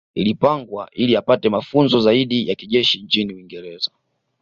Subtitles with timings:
[0.15, 3.91] Ilipangwa ili apate mafunzo zaidi ya kijeshi nchini Uingereza